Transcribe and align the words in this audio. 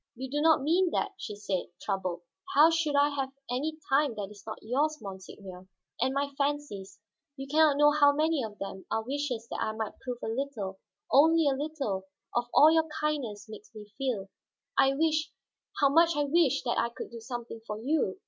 "You 0.15 0.31
do 0.31 0.41
not 0.41 0.63
mean 0.63 0.89
that," 0.93 1.11
she 1.15 1.35
said, 1.35 1.67
troubled. 1.79 2.23
"How 2.55 2.71
should 2.71 2.95
I 2.95 3.09
have 3.09 3.33
any 3.51 3.77
time 3.87 4.15
that 4.15 4.31
is 4.31 4.43
not 4.47 4.57
yours, 4.63 4.97
monseigneur? 4.99 5.67
And 6.01 6.11
my 6.15 6.31
fancies 6.39 6.99
you 7.37 7.45
can 7.47 7.59
not 7.59 7.77
know 7.77 7.91
how 7.91 8.11
many 8.11 8.41
of 8.43 8.57
them 8.57 8.87
are 8.89 9.03
wishes 9.03 9.47
that 9.51 9.61
I 9.61 9.73
might 9.73 9.99
prove 9.99 10.17
a 10.23 10.27
little, 10.27 10.79
only 11.11 11.45
a 11.47 11.53
little, 11.53 12.07
of 12.33 12.45
all 12.51 12.71
your 12.71 12.87
kindness 12.99 13.47
makes 13.47 13.69
me 13.75 13.93
feel. 13.99 14.29
I 14.75 14.95
wish, 14.95 15.31
how 15.79 15.89
much 15.89 16.15
I 16.15 16.23
wish, 16.23 16.63
that 16.63 16.79
I 16.79 16.89
could 16.89 17.11
do 17.11 17.19
something 17.19 17.61
for 17.67 17.77
you!" 17.79 18.17